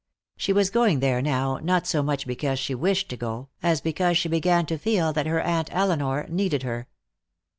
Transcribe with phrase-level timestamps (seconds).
[0.35, 4.17] She was going there now, not so much because she wished to go, as because
[4.17, 6.87] she began to feel that her Aunt Elinor needed her.